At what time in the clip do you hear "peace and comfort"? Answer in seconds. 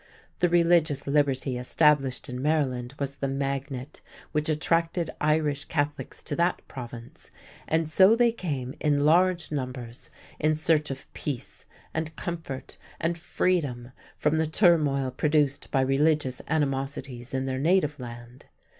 11.13-12.79